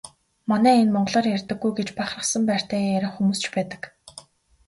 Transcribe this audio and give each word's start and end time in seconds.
Манай 0.49 0.75
энэ 0.83 0.93
монголоор 0.95 1.25
ярьдаггүй 1.35 1.71
гэж 1.77 1.89
бахархсан 1.97 2.43
байртай 2.49 2.81
ярих 2.97 3.13
хүмүүс 3.15 3.39
ч 3.43 3.45
байдаг. 3.55 3.81